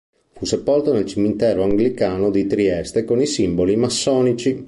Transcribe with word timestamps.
Fu 0.33 0.45
sepolto 0.45 0.91
nel 0.93 1.05
cimitero 1.05 1.61
anglicano 1.61 2.31
di 2.31 2.47
Trieste 2.47 3.05
con 3.05 3.21
i 3.21 3.27
simboli 3.27 3.75
massonici. 3.75 4.57